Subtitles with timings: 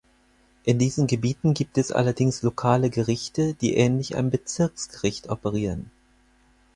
[0.63, 5.91] In diesen Gebieten gibt es allerdings lokale Gerichte, die ähnlich einem Bezirksgericht operieren.